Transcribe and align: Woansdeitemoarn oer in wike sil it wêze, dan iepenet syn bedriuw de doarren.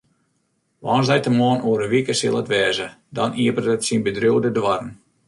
Woansdeitemoarn 0.85 1.63
oer 1.69 1.81
in 1.85 1.91
wike 1.93 2.13
sil 2.19 2.39
it 2.41 2.51
wêze, 2.53 2.87
dan 3.17 3.35
iepenet 3.43 3.85
syn 3.87 4.01
bedriuw 4.05 4.39
de 4.45 4.51
doarren. 4.57 4.91